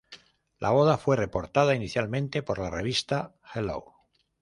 [0.57, 3.85] La boda fue reportada inicialmente por la revista "Hello!